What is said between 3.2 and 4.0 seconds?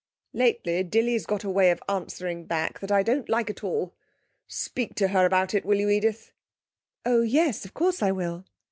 like at all.